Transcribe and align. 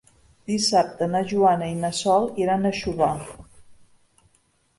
Dissabte 0.51 1.07
na 1.15 1.21
Joana 1.31 1.67
i 1.73 1.75
na 1.83 1.91
Sol 1.99 2.25
iran 2.45 2.67
a 2.67 2.73
Xóvar. 2.79 3.11